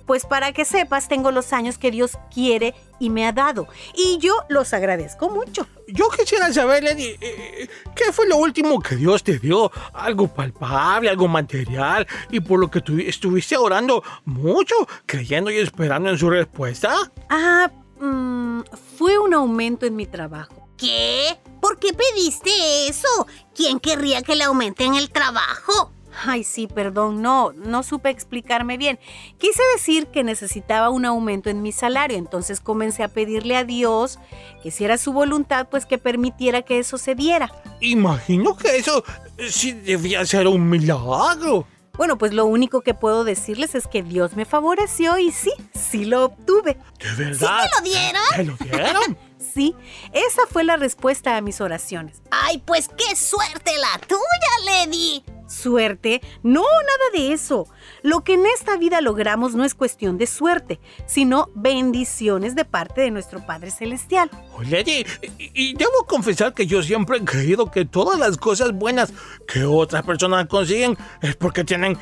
Pues 0.08 0.26
para 0.26 0.54
que 0.54 0.64
sepas, 0.64 1.10
tengo 1.10 1.32
los 1.32 1.52
años 1.52 1.78
que 1.78 1.92
Dios 1.92 2.18
quiere 2.34 2.74
y 2.98 3.10
me 3.10 3.28
ha 3.28 3.34
dado. 3.34 3.68
Y 3.94 4.20
yo 4.20 4.34
los 4.48 4.74
agradezco 4.74 5.30
mucho. 5.30 5.68
Yo 5.90 6.10
quisiera 6.10 6.52
saber, 6.54 6.82
Lady, 6.82 7.18
eh, 7.20 7.68
¿qué 7.94 8.14
fue 8.14 8.26
lo 8.26 8.38
último 8.38 8.80
que 8.80 8.96
Dios 8.96 9.22
te 9.22 9.38
dio? 9.38 9.70
¿Algo 9.92 10.30
palpable, 10.30 11.10
algo 11.10 11.28
material? 11.28 12.08
Y 12.32 12.40
por 12.40 12.58
lo 12.58 12.72
que 12.72 12.80
tú 12.80 12.98
estuviste 13.00 13.58
orando 13.58 14.02
mucho, 14.24 14.76
creyendo 15.06 15.52
y 15.52 15.58
esperando 15.58 16.10
en 16.10 16.18
su 16.18 16.30
respuesta. 16.30 16.96
Ah, 17.30 17.70
mm, 18.00 18.62
fue 18.98 19.18
un 19.18 19.34
aumento 19.34 19.86
en 19.86 19.96
mi 19.96 20.06
trabajo. 20.06 20.68
¿Qué? 20.78 21.38
¿Por 21.62 21.80
qué 21.80 21.94
pediste 21.94 22.88
eso? 22.88 23.28
¿Quién 23.56 23.80
querría 23.80 24.22
que 24.22 24.36
le 24.36 24.44
aumenten 24.44 24.96
el 24.96 25.10
trabajo? 25.10 25.92
Ay, 26.26 26.44
sí, 26.44 26.68
perdón, 26.68 27.22
no, 27.22 27.52
no 27.54 27.84
supe 27.84 28.10
explicarme 28.10 28.78
bien. 28.78 29.00
Quise 29.38 29.62
decir 29.76 30.08
que 30.08 30.24
necesitaba 30.24 30.90
un 30.90 31.06
aumento 31.06 31.50
en 31.50 31.62
mi 31.62 31.72
salario, 31.72 32.18
entonces 32.18 32.60
comencé 32.60 33.04
a 33.04 33.08
pedirle 33.08 33.56
a 33.56 33.64
Dios 33.64 34.18
que 34.64 34.72
si 34.72 34.84
era 34.84 34.98
su 34.98 35.14
voluntad, 35.14 35.68
pues 35.70 35.86
que 35.86 35.98
permitiera 35.98 36.64
que 36.64 36.80
eso 36.80 36.98
se 36.98 37.14
diera. 37.14 37.52
Imagino 37.82 38.58
que 38.58 38.78
eso 38.78 39.04
eh, 39.38 39.50
sí 39.52 39.74
debía 39.74 40.26
ser 40.26 40.48
un 40.48 40.68
milagro. 40.68 41.68
Bueno, 41.98 42.18
pues 42.18 42.34
lo 42.34 42.46
único 42.46 42.82
que 42.82 42.94
puedo 42.94 43.24
decirles 43.24 43.76
es 43.76 43.88
que 43.88 44.04
Dios 44.04 44.36
me 44.36 44.46
favoreció 44.46 45.18
y 45.18 45.32
sí, 45.32 45.52
sí 45.74 46.06
lo 46.06 46.26
obtuve. 46.26 46.78
¿De 47.00 47.26
verdad? 47.26 47.64
¿Sí 47.64 47.70
te 47.70 47.76
lo 47.76 47.90
dieron? 47.90 48.24
¿Te 48.36 48.44
lo 48.44 48.56
dieron? 48.58 49.18
Sí, 49.54 49.76
esa 50.14 50.42
fue 50.52 50.64
la 50.64 50.78
respuesta 50.78 51.36
a 51.36 51.42
mis 51.42 51.62
oraciones. 51.62 52.22
Ay, 52.30 52.60
pues 52.60 52.90
qué 52.90 53.16
suerte 53.16 53.72
la 53.78 54.00
tuya, 54.00 54.20
Lady. 54.66 55.24
¿Suerte? 55.48 56.22
No, 56.44 56.62
nada 56.62 57.10
de 57.14 57.34
eso. 57.34 57.68
Lo 58.04 58.24
que 58.24 58.34
en 58.34 58.46
esta 58.46 58.78
vida 58.78 59.02
logramos 59.02 59.56
no 59.56 59.64
es 59.64 59.74
cuestión 59.74 60.18
de 60.18 60.28
suerte, 60.28 60.80
sino 61.06 61.50
bendiciones 61.56 62.56
de 62.56 62.66
parte 62.66 63.02
de 63.02 63.12
nuestro 63.12 63.46
Padre 63.46 63.72
Celestial. 63.72 64.30
Lady, 64.70 65.06
y, 65.40 65.52
y 65.54 65.74
debo 65.74 66.06
confesar 66.06 66.54
que 66.54 66.68
yo 66.68 66.84
siempre 66.84 67.18
he 67.18 67.26
creído 67.26 67.72
que 67.72 67.86
todas 67.86 68.20
las 68.20 68.38
cosas 68.38 68.74
buenas 68.74 69.12
que 69.48 69.64
otras 69.64 70.04
personas 70.04 70.48
consiguen 70.48 70.98
es 71.22 71.36
porque 71.36 71.64
tienen 71.64 71.98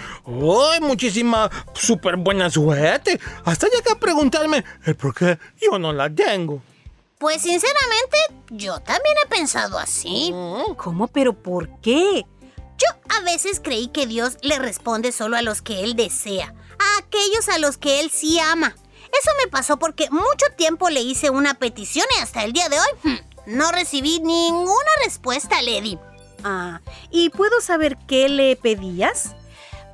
muchísima 0.82 1.50
súper 1.74 2.18
buena 2.18 2.50
suerte. 2.50 3.20
Hasta 3.44 3.68
llegué 3.68 3.92
a 3.92 4.00
preguntarme 4.00 4.64
el 4.86 4.96
por 4.96 5.14
qué 5.14 5.38
yo 5.62 5.78
no 5.78 5.94
la 5.94 6.10
tengo. 6.10 6.62
Pues 7.18 7.42
sinceramente, 7.42 8.18
yo 8.50 8.80
también 8.80 9.16
he 9.24 9.30
pensado 9.30 9.80
así. 9.80 10.32
¿Cómo? 10.78 11.08
¿Pero 11.08 11.34
por 11.34 11.80
qué? 11.80 12.26
Yo 12.78 13.16
a 13.18 13.22
veces 13.22 13.62
creí 13.64 13.88
que 13.88 14.08
Dios 14.08 14.38
le 14.42 14.60
responde 14.60 15.12
solo 15.12 15.38
a 15.38 15.42
los 15.42 15.62
que 15.62 15.84
Él 15.84 15.96
desea, 15.96 16.54
a 16.80 16.98
aquellos 17.00 17.50
a 17.50 17.58
los 17.60 17.78
que 17.78 18.00
Él 18.00 18.12
sí 18.12 18.40
ama. 18.40 18.76
Eso 19.20 19.32
me 19.44 19.50
pasó 19.50 19.78
porque 19.78 20.10
mucho 20.10 20.46
tiempo 20.58 20.90
le 20.90 21.02
hice 21.02 21.30
una 21.30 21.54
petición 21.54 22.06
y 22.18 22.22
hasta 22.22 22.44
el 22.44 22.54
día 22.54 22.68
de 22.70 22.78
hoy 22.80 22.88
hmm, 23.04 23.56
no 23.58 23.72
recibí 23.72 24.20
ninguna 24.20 24.92
respuesta, 25.04 25.62
Lady. 25.62 25.98
Ah, 26.44 26.82
¿y 27.12 27.30
puedo 27.30 27.62
saber 27.62 27.98
qué 28.08 28.30
le 28.30 28.56
pedías? 28.56 29.36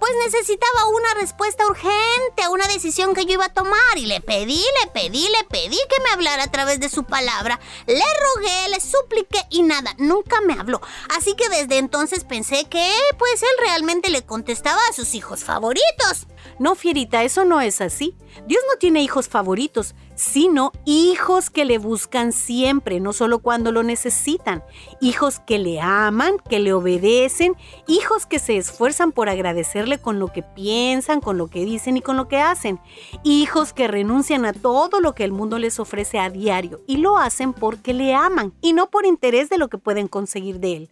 Pues 0.01 0.13
necesitaba 0.25 0.87
una 0.87 1.13
respuesta 1.13 1.63
urgente 1.67 2.41
a 2.43 2.49
una 2.49 2.65
decisión 2.65 3.13
que 3.13 3.23
yo 3.27 3.33
iba 3.33 3.45
a 3.45 3.53
tomar 3.53 3.97
y 3.97 4.07
le 4.07 4.19
pedí, 4.19 4.59
le 4.81 4.89
pedí, 4.91 5.27
le 5.27 5.43
pedí 5.47 5.77
que 5.77 6.03
me 6.03 6.09
hablara 6.09 6.45
a 6.45 6.49
través 6.49 6.79
de 6.79 6.89
su 6.89 7.03
palabra. 7.03 7.59
Le 7.85 7.93
rogué, 8.01 8.69
le 8.69 8.79
supliqué 8.81 9.45
y 9.51 9.61
nada, 9.61 9.93
nunca 9.99 10.41
me 10.41 10.53
habló. 10.53 10.81
Así 11.15 11.35
que 11.35 11.49
desde 11.49 11.77
entonces 11.77 12.23
pensé 12.23 12.65
que 12.67 12.91
pues 13.19 13.43
él 13.43 13.49
realmente 13.59 14.09
le 14.09 14.25
contestaba 14.25 14.81
a 14.89 14.93
sus 14.93 15.13
hijos 15.13 15.43
favoritos. 15.43 16.25
No, 16.57 16.73
Fierita, 16.73 17.21
eso 17.21 17.45
no 17.45 17.61
es 17.61 17.79
así. 17.79 18.17
Dios 18.47 18.63
no 18.71 18.79
tiene 18.79 19.03
hijos 19.03 19.29
favoritos, 19.29 19.93
sino 20.21 20.71
hijos 20.85 21.49
que 21.49 21.65
le 21.65 21.79
buscan 21.79 22.31
siempre, 22.31 22.99
no 22.99 23.11
solo 23.11 23.39
cuando 23.39 23.71
lo 23.71 23.81
necesitan. 23.81 24.63
Hijos 25.01 25.39
que 25.39 25.57
le 25.57 25.81
aman, 25.81 26.35
que 26.47 26.59
le 26.59 26.73
obedecen, 26.73 27.55
hijos 27.87 28.27
que 28.27 28.37
se 28.37 28.55
esfuerzan 28.55 29.13
por 29.13 29.29
agradecerle 29.29 29.97
con 29.97 30.19
lo 30.19 30.27
que 30.27 30.43
piensan, 30.43 31.21
con 31.21 31.39
lo 31.39 31.47
que 31.47 31.65
dicen 31.65 31.97
y 31.97 32.01
con 32.01 32.17
lo 32.17 32.27
que 32.27 32.37
hacen. 32.37 32.79
Hijos 33.23 33.73
que 33.73 33.87
renuncian 33.87 34.45
a 34.45 34.53
todo 34.53 34.99
lo 34.99 35.15
que 35.15 35.23
el 35.23 35.31
mundo 35.31 35.57
les 35.57 35.79
ofrece 35.79 36.19
a 36.19 36.29
diario 36.29 36.81
y 36.85 36.97
lo 36.97 37.17
hacen 37.17 37.51
porque 37.51 37.95
le 37.95 38.13
aman 38.13 38.53
y 38.61 38.73
no 38.73 38.91
por 38.91 39.07
interés 39.07 39.49
de 39.49 39.57
lo 39.57 39.69
que 39.69 39.79
pueden 39.79 40.07
conseguir 40.07 40.59
de 40.59 40.77
él. 40.77 40.89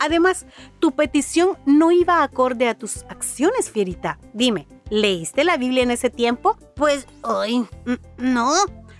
Además, 0.00 0.44
tu 0.80 0.90
petición 0.90 1.56
no 1.66 1.92
iba 1.92 2.24
acorde 2.24 2.68
a 2.68 2.76
tus 2.76 3.04
acciones, 3.04 3.70
Fierita. 3.70 4.18
Dime, 4.32 4.66
¿leíste 4.92 5.42
la 5.42 5.56
Biblia 5.56 5.82
en 5.82 5.90
ese 5.90 6.10
tiempo? 6.10 6.56
Pues 6.76 7.06
hoy 7.22 7.66
no. 8.18 8.52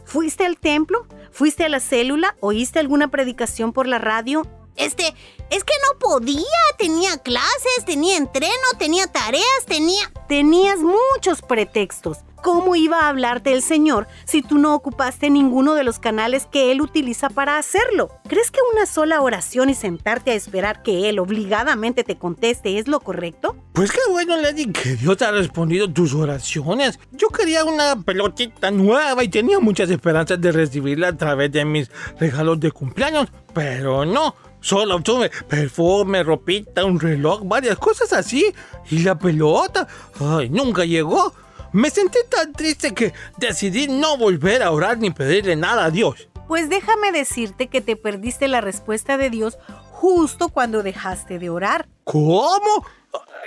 ¿Fuiste 0.04 0.46
al 0.46 0.58
templo? 0.58 1.06
¿Fuiste 1.30 1.64
a 1.64 1.68
la 1.68 1.80
célula? 1.80 2.34
¿Oíste 2.40 2.78
alguna 2.78 3.08
predicación 3.08 3.72
por 3.72 3.86
la 3.86 3.98
radio? 3.98 4.42
Este, 4.76 5.14
es 5.50 5.64
que 5.64 5.74
no 5.86 5.98
podía. 5.98 6.42
Tenía 6.78 7.18
clases, 7.18 7.84
tenía 7.84 8.16
entreno, 8.16 8.52
tenía 8.78 9.06
tareas, 9.06 9.66
tenía... 9.66 10.10
Tenías 10.28 10.78
muchos 10.78 11.42
pretextos. 11.42 12.18
¿Cómo 12.42 12.74
iba 12.74 13.00
a 13.00 13.08
hablarte 13.08 13.52
el 13.52 13.62
Señor 13.62 14.08
si 14.24 14.42
tú 14.42 14.58
no 14.58 14.74
ocupaste 14.74 15.30
ninguno 15.30 15.74
de 15.74 15.84
los 15.84 15.98
canales 15.98 16.48
que 16.50 16.72
Él 16.72 16.80
utiliza 16.80 17.28
para 17.28 17.58
hacerlo? 17.58 18.08
¿Crees 18.28 18.50
que 18.50 18.58
una 18.72 18.86
sola 18.86 19.20
oración 19.20 19.68
y 19.68 19.74
sentarte 19.74 20.32
a 20.32 20.34
esperar 20.34 20.82
que 20.82 21.08
Él 21.08 21.18
obligadamente 21.18 22.02
te 22.02 22.16
conteste 22.16 22.78
es 22.78 22.88
lo 22.88 22.98
correcto? 23.00 23.54
Pues 23.74 23.92
qué 23.92 24.00
bueno, 24.10 24.36
Lady, 24.38 24.72
que 24.72 24.96
Dios 24.96 25.22
ha 25.22 25.30
respondido 25.30 25.92
tus 25.92 26.14
oraciones. 26.14 26.98
Yo 27.12 27.28
quería 27.28 27.64
una 27.64 28.02
pelotita 28.02 28.70
nueva 28.70 29.22
y 29.22 29.28
tenía 29.28 29.60
muchas 29.60 29.90
esperanzas 29.90 30.40
de 30.40 30.50
recibirla 30.50 31.08
a 31.08 31.16
través 31.16 31.52
de 31.52 31.64
mis 31.64 31.90
regalos 32.18 32.58
de 32.58 32.72
cumpleaños, 32.72 33.28
pero 33.52 34.04
no. 34.04 34.34
Solo 34.62 34.94
obtuve 34.94 35.30
perfume, 35.48 36.22
ropita, 36.22 36.84
un 36.84 36.98
reloj, 36.98 37.42
varias 37.44 37.76
cosas 37.78 38.12
así. 38.12 38.54
Y 38.90 39.00
la 39.00 39.18
pelota, 39.18 39.86
ay, 40.20 40.48
nunca 40.48 40.84
llegó. 40.84 41.34
Me 41.72 41.90
sentí 41.90 42.18
tan 42.30 42.52
triste 42.52 42.94
que 42.94 43.12
decidí 43.38 43.88
no 43.88 44.16
volver 44.16 44.62
a 44.62 44.70
orar 44.70 44.98
ni 44.98 45.10
pedirle 45.10 45.56
nada 45.56 45.86
a 45.86 45.90
Dios. 45.90 46.28
Pues 46.46 46.68
déjame 46.68 47.12
decirte 47.12 47.66
que 47.66 47.80
te 47.80 47.96
perdiste 47.96 48.46
la 48.46 48.60
respuesta 48.60 49.16
de 49.16 49.30
Dios 49.30 49.58
justo 49.90 50.48
cuando 50.48 50.82
dejaste 50.82 51.38
de 51.38 51.50
orar. 51.50 51.88
¿Cómo? 52.04 52.86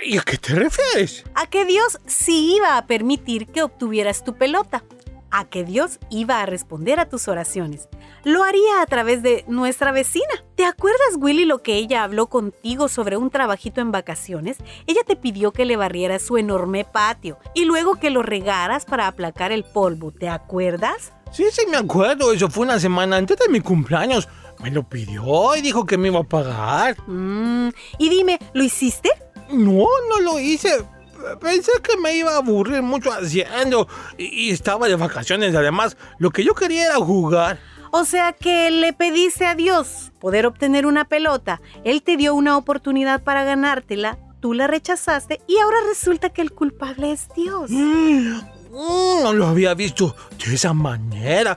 ¿Y 0.04 0.18
a 0.18 0.22
qué 0.22 0.36
te 0.36 0.54
refieres? 0.54 1.24
A 1.34 1.46
que 1.46 1.64
Dios 1.64 1.98
sí 2.06 2.56
iba 2.56 2.76
a 2.76 2.86
permitir 2.86 3.46
que 3.46 3.62
obtuvieras 3.62 4.22
tu 4.22 4.36
pelota 4.36 4.84
a 5.36 5.44
que 5.44 5.64
Dios 5.64 5.98
iba 6.08 6.40
a 6.40 6.46
responder 6.46 6.98
a 6.98 7.08
tus 7.08 7.28
oraciones. 7.28 7.88
Lo 8.24 8.42
haría 8.42 8.80
a 8.80 8.86
través 8.86 9.22
de 9.22 9.44
nuestra 9.48 9.92
vecina. 9.92 10.24
¿Te 10.54 10.64
acuerdas, 10.64 11.18
Willy, 11.18 11.44
lo 11.44 11.62
que 11.62 11.74
ella 11.74 12.02
habló 12.02 12.28
contigo 12.28 12.88
sobre 12.88 13.18
un 13.18 13.28
trabajito 13.28 13.82
en 13.82 13.92
vacaciones? 13.92 14.56
Ella 14.86 15.02
te 15.06 15.14
pidió 15.14 15.52
que 15.52 15.66
le 15.66 15.76
barrieras 15.76 16.22
su 16.22 16.38
enorme 16.38 16.86
patio 16.86 17.38
y 17.54 17.66
luego 17.66 17.96
que 17.96 18.08
lo 18.08 18.22
regaras 18.22 18.86
para 18.86 19.06
aplacar 19.06 19.52
el 19.52 19.64
polvo. 19.64 20.10
¿Te 20.10 20.30
acuerdas? 20.30 21.12
Sí, 21.32 21.44
sí, 21.52 21.66
me 21.70 21.76
acuerdo. 21.76 22.32
Eso 22.32 22.48
fue 22.48 22.64
una 22.64 22.80
semana 22.80 23.16
antes 23.16 23.36
de 23.36 23.50
mi 23.50 23.60
cumpleaños. 23.60 24.28
Me 24.62 24.70
lo 24.70 24.88
pidió 24.88 25.54
y 25.54 25.60
dijo 25.60 25.84
que 25.84 25.98
me 25.98 26.08
iba 26.08 26.20
a 26.20 26.24
pagar. 26.24 26.96
Mm, 27.06 27.68
y 27.98 28.08
dime, 28.08 28.38
¿lo 28.54 28.64
hiciste? 28.64 29.10
No, 29.50 29.86
no 30.08 30.20
lo 30.20 30.40
hice 30.40 30.70
pensé 31.40 31.72
que 31.82 31.96
me 31.96 32.14
iba 32.14 32.32
a 32.32 32.38
aburrir 32.38 32.82
mucho 32.82 33.12
haciendo 33.12 33.88
y, 34.18 34.50
estaba 34.50 34.88
de 34.88 34.96
vacaciones. 34.96 35.54
Además, 35.54 35.96
lo 36.18 36.30
que 36.30 36.44
yo 36.44 36.54
quería 36.54 36.86
era 36.86 36.96
jugar. 36.96 37.58
O 37.92 38.04
sea 38.04 38.32
que 38.32 38.70
le 38.70 38.92
pediste 38.92 39.46
a 39.46 39.54
Dios 39.54 40.12
poder 40.20 40.46
obtener 40.46 40.86
una 40.86 41.06
pelota. 41.06 41.60
Él 41.84 42.02
te 42.02 42.16
dio 42.16 42.34
una 42.34 42.56
oportunidad 42.56 43.22
para 43.22 43.44
ganártela, 43.44 44.18
tú 44.40 44.54
la 44.54 44.66
rechazaste 44.66 45.40
y 45.46 45.58
ahora 45.58 45.78
resulta 45.88 46.30
que 46.30 46.42
el 46.42 46.52
culpable 46.52 47.12
es 47.12 47.28
Dios. 47.34 47.70
Mm, 47.70 48.40
no 48.70 49.32
lo 49.32 49.46
había 49.46 49.72
visto 49.74 50.14
de 50.44 50.54
esa 50.54 50.74
manera, 50.74 51.56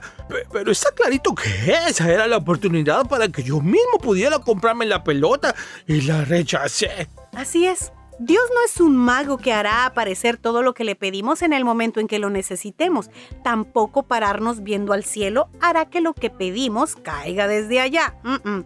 pero 0.50 0.72
está 0.72 0.90
clarito 0.92 1.34
que 1.34 1.74
esa 1.88 2.10
era 2.10 2.26
la 2.26 2.38
oportunidad 2.38 3.06
para 3.06 3.28
que 3.28 3.42
yo 3.42 3.60
mismo 3.60 3.98
pudiera 4.00 4.38
comprarme 4.38 4.86
la 4.86 5.04
pelota 5.04 5.54
y 5.86 6.00
la 6.02 6.24
rechacé. 6.24 7.08
Así 7.34 7.66
es. 7.66 7.92
Dios 8.22 8.44
no 8.54 8.60
es 8.66 8.78
un 8.82 8.98
mago 8.98 9.38
que 9.38 9.54
hará 9.54 9.86
aparecer 9.86 10.36
todo 10.36 10.60
lo 10.60 10.74
que 10.74 10.84
le 10.84 10.94
pedimos 10.94 11.40
en 11.40 11.54
el 11.54 11.64
momento 11.64 12.00
en 12.00 12.06
que 12.06 12.18
lo 12.18 12.28
necesitemos. 12.28 13.08
Tampoco 13.42 14.02
pararnos 14.02 14.62
viendo 14.62 14.92
al 14.92 15.04
cielo 15.04 15.48
hará 15.58 15.86
que 15.86 16.02
lo 16.02 16.12
que 16.12 16.28
pedimos 16.28 16.96
caiga 16.96 17.48
desde 17.48 17.80
allá. 17.80 18.16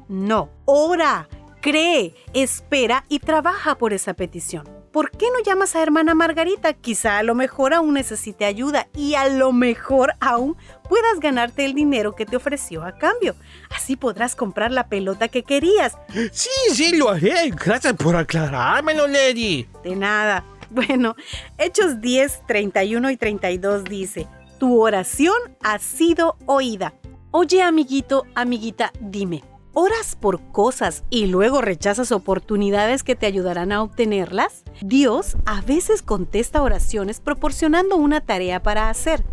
no. 0.08 0.50
Ora, 0.64 1.28
cree, 1.60 2.16
espera 2.32 3.04
y 3.08 3.20
trabaja 3.20 3.78
por 3.78 3.92
esa 3.92 4.14
petición. 4.14 4.83
¿Por 4.94 5.10
qué 5.10 5.26
no 5.32 5.42
llamas 5.44 5.74
a 5.74 5.82
hermana 5.82 6.14
Margarita? 6.14 6.72
Quizá 6.72 7.18
a 7.18 7.24
lo 7.24 7.34
mejor 7.34 7.74
aún 7.74 7.94
necesite 7.94 8.44
ayuda 8.44 8.86
y 8.94 9.16
a 9.16 9.28
lo 9.28 9.52
mejor 9.52 10.14
aún 10.20 10.56
puedas 10.88 11.18
ganarte 11.18 11.64
el 11.64 11.74
dinero 11.74 12.14
que 12.14 12.24
te 12.24 12.36
ofreció 12.36 12.84
a 12.84 12.96
cambio. 12.96 13.34
Así 13.74 13.96
podrás 13.96 14.36
comprar 14.36 14.70
la 14.70 14.86
pelota 14.86 15.26
que 15.26 15.42
querías. 15.42 15.98
Sí, 16.30 16.48
sí, 16.72 16.96
lo 16.96 17.10
haré. 17.10 17.50
Gracias 17.50 17.94
por 17.94 18.14
aclarármelo, 18.14 19.08
Lady. 19.08 19.66
De 19.82 19.96
nada. 19.96 20.44
Bueno, 20.70 21.16
Hechos 21.58 22.00
10, 22.00 22.46
31 22.46 23.10
y 23.10 23.16
32 23.16 23.84
dice, 23.84 24.28
tu 24.58 24.80
oración 24.80 25.36
ha 25.62 25.78
sido 25.80 26.36
oída. 26.46 26.94
Oye, 27.32 27.62
amiguito, 27.62 28.26
amiguita, 28.34 28.92
dime 29.00 29.42
oras 29.74 30.16
por 30.18 30.40
cosas 30.52 31.04
y 31.10 31.26
luego 31.26 31.60
rechazas 31.60 32.12
oportunidades 32.12 33.02
que 33.02 33.16
te 33.16 33.26
ayudarán 33.26 33.72
a 33.72 33.82
obtenerlas? 33.82 34.64
Dios 34.80 35.36
a 35.44 35.60
veces 35.60 36.02
contesta 36.02 36.62
oraciones 36.62 37.20
proporcionando 37.20 37.96
una 37.96 38.20
tarea 38.20 38.62
para 38.62 38.88
hacer. 38.88 39.24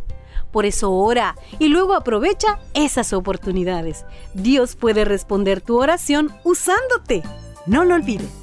Por 0.52 0.66
eso 0.66 0.92
ora 0.92 1.36
y 1.60 1.70
luego 1.70 1.94
aprovecha 1.94 2.60
esas 2.74 3.14
oportunidades. 3.14 4.06
Dios 4.34 4.76
puede 4.76 5.06
responder 5.06 5.62
tu 5.62 5.80
oración 5.80 6.34
usándote. 6.44 7.24
No 7.66 7.86
lo 7.86 7.96
olvides. 7.96 8.41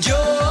Yo. 0.00 0.43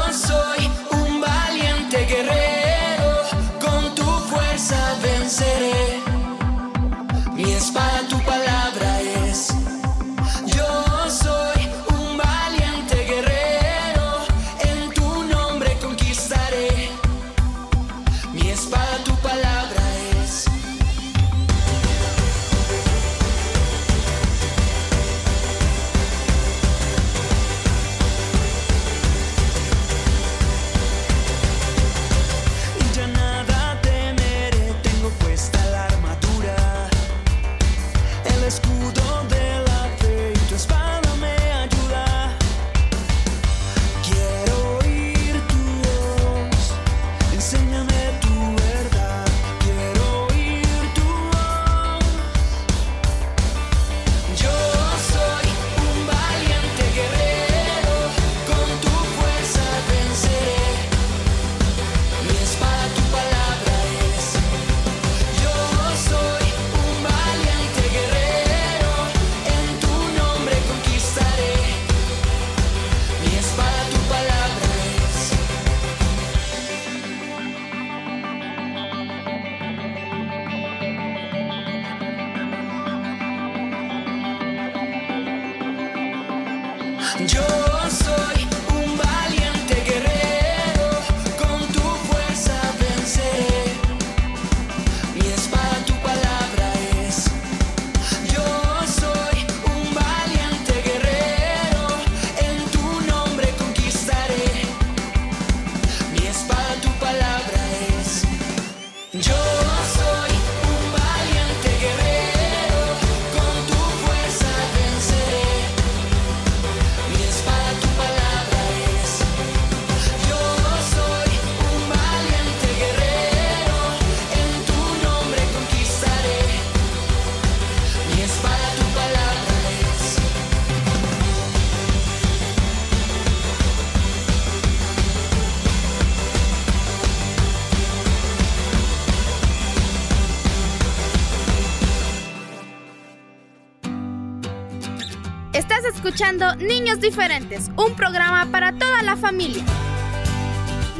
Escuchando 146.13 146.55
Niños 146.57 146.99
Diferentes, 146.99 147.71
un 147.75 147.95
programa 147.95 148.45
para 148.51 148.71
toda 148.71 149.01
la 149.01 149.17
familia. 149.17 149.63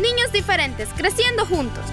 Niños 0.02 0.32
Diferentes, 0.32 0.90
creciendo 0.98 1.46
juntos. 1.46 1.84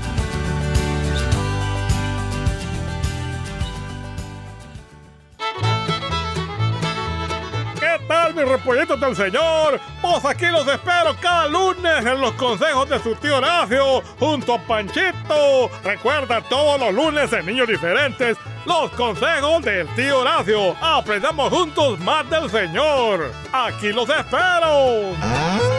¿Qué 7.79 8.01
tal 8.09 8.35
mis 8.35 8.49
repollitos 8.49 8.99
del 8.99 9.15
Señor? 9.15 9.79
Pues 10.01 10.25
aquí 10.25 10.47
los 10.47 10.67
espero 10.67 11.15
cada 11.21 11.47
lunes 11.49 12.07
en 12.07 12.23
los 12.23 12.33
consejos 12.33 12.89
de 12.89 13.01
su 13.01 13.15
tío 13.17 13.37
Horacio 13.37 14.01
junto 14.19 14.55
a 14.55 14.63
Panchito. 14.63 15.71
Recuerda 15.85 16.41
todos 16.49 16.81
los 16.81 16.95
lunes 16.95 17.31
en 17.35 17.45
Niños 17.45 17.69
Diferentes 17.69 18.39
los 18.67 18.91
consejos 18.93 19.63
del 19.63 19.87
tío 19.95 20.21
Horacio. 20.21 20.77
Aprendamos 20.81 21.51
juntos 21.51 21.99
más 22.01 22.29
del 22.31 22.51
Señor. 22.51 23.33
Aquí 23.53 23.93
los 23.93 24.09
espero. 24.09 25.15
Sigamos 25.21 25.70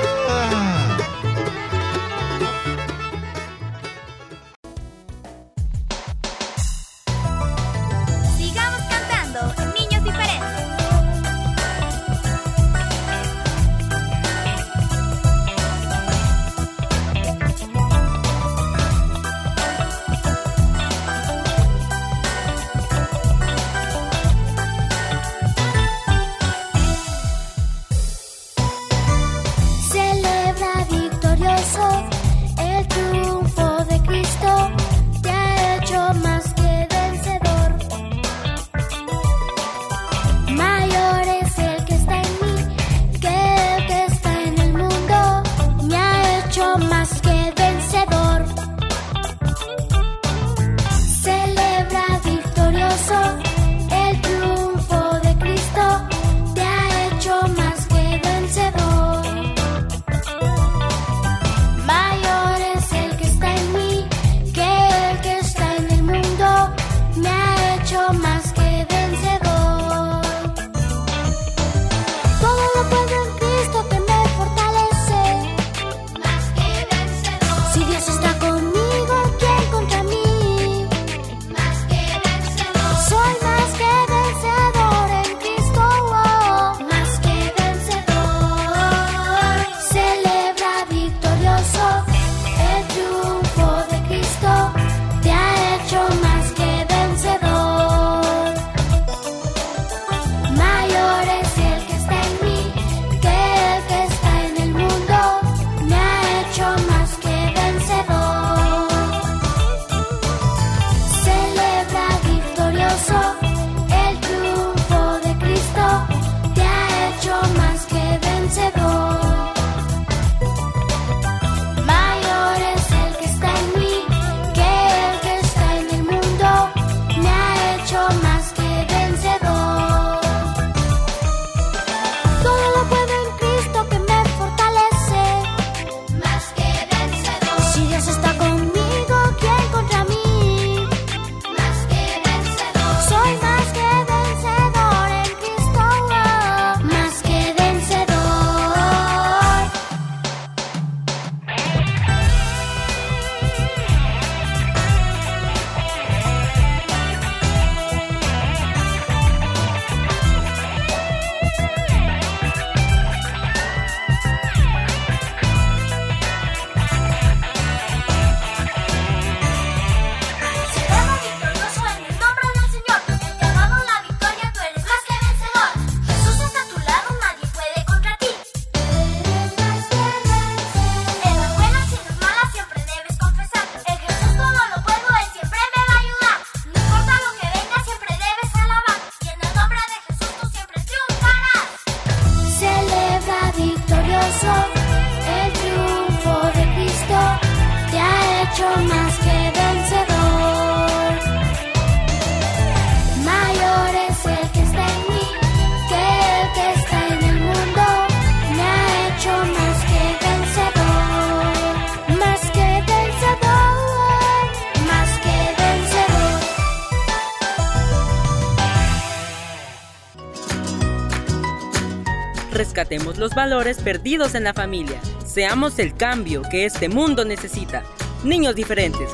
los 223.22 223.36
valores 223.36 223.78
perdidos 223.78 224.34
en 224.34 224.44
la 224.44 224.52
familia. 224.52 225.00
Seamos 225.24 225.78
el 225.78 225.94
cambio 225.94 226.42
que 226.50 226.66
este 226.66 226.90
mundo 226.90 227.24
necesita. 227.24 227.84
Niños 228.24 228.56
diferentes. 228.56 229.12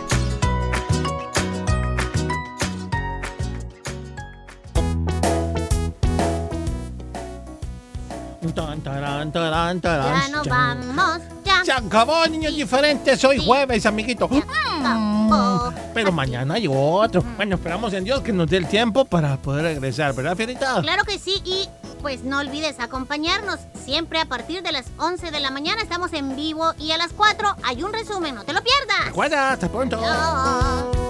Ya 10.22 10.30
nos 10.30 10.48
vamos, 10.48 11.22
ya. 11.44 11.66
Se 11.66 11.74
acabó, 11.74 12.26
niños 12.28 12.56
diferentes. 12.56 13.22
Hoy 13.26 13.44
jueves, 13.44 13.86
amiguito. 13.86 14.30
acabó. 14.32 15.74
Pero 15.94 16.12
mañana 16.12 16.54
hay 16.54 16.68
otro. 16.70 17.24
Bueno, 17.36 17.56
esperamos 17.56 17.92
en 17.94 18.04
Dios 18.04 18.22
que 18.22 18.32
nos 18.32 18.50
dé 18.50 18.58
el 18.58 18.68
tiempo 18.68 19.04
para 19.04 19.36
poder 19.38 19.64
regresar, 19.64 20.14
¿verdad, 20.14 20.38
Fierita? 20.38 20.82
Claro 20.82 21.04
que 21.04 21.20
sí, 21.20 21.42
y 21.44 21.68
pues 22.02 22.24
no 22.24 22.40
olvides 22.40 22.80
acompañarnos. 22.80 23.60
Siempre 23.86 24.20
a 24.20 24.26
partir 24.26 24.64
de 24.64 24.72
las 24.72 24.86
11 24.98 25.32
de 25.32 25.40
la 25.40 25.52
mañana 25.52 25.82
estamos 25.82 26.14
en 26.14 26.36
vivo 26.36 26.74
y 26.80 26.92
a 26.92 26.98
las 26.98 27.14
4 27.14 27.56
hay 27.64 27.84
un 27.84 27.94
resumen, 27.94 28.36
no 28.36 28.44
te 28.44 28.54
lo 28.54 28.62
pierdas. 28.62 29.06
Recuerda, 29.06 29.52
hasta 29.52 29.70
pronto. 29.70 29.98
Adiós. 29.98 31.08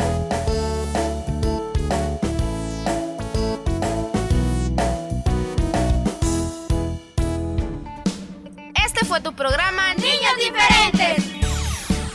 fue 9.08 9.21
tu 9.21 9.34
programa 9.34 9.93
Niños 9.93 10.36
Diferentes. 10.38 11.23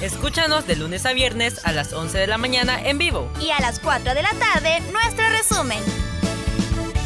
Escúchanos 0.02 0.66
de 0.66 0.76
lunes 0.76 1.06
a 1.06 1.12
viernes 1.12 1.64
a 1.64 1.72
las 1.72 1.92
11 1.92 2.18
de 2.18 2.26
la 2.26 2.37
mañana 2.37 2.80
en 2.82 2.98
vivo. 2.98 3.30
Y 3.40 3.50
a 3.50 3.61
las 3.61 3.78
4 3.78 4.14
de 4.14 4.22
la 4.22 4.32
tarde, 4.35 4.80
nuestro 4.92 5.28
resumen. 5.30 6.01